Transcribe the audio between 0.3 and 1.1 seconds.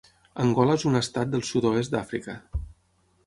Angola és un